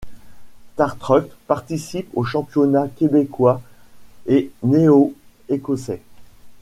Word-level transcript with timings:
Starstruck 0.73 1.29
participe 1.45 2.09
aux 2.15 2.23
championnats 2.23 2.87
québécois 2.87 3.61
et 4.25 4.51
néo-écossais. 4.63 6.01